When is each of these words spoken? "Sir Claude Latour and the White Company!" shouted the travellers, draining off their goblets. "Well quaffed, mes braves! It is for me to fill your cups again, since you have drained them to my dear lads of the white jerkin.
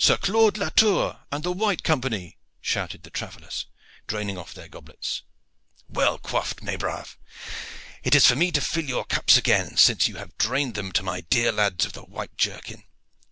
"Sir 0.00 0.16
Claude 0.16 0.58
Latour 0.58 1.20
and 1.30 1.44
the 1.44 1.52
White 1.52 1.84
Company!" 1.84 2.36
shouted 2.60 3.04
the 3.04 3.10
travellers, 3.12 3.66
draining 4.08 4.36
off 4.36 4.52
their 4.52 4.66
goblets. 4.66 5.22
"Well 5.88 6.18
quaffed, 6.18 6.62
mes 6.64 6.76
braves! 6.78 7.16
It 8.02 8.16
is 8.16 8.26
for 8.26 8.34
me 8.34 8.50
to 8.50 8.60
fill 8.60 8.86
your 8.86 9.04
cups 9.04 9.36
again, 9.36 9.76
since 9.76 10.08
you 10.08 10.16
have 10.16 10.36
drained 10.36 10.74
them 10.74 10.90
to 10.90 11.04
my 11.04 11.20
dear 11.20 11.52
lads 11.52 11.84
of 11.84 11.92
the 11.92 12.02
white 12.02 12.36
jerkin. 12.36 12.82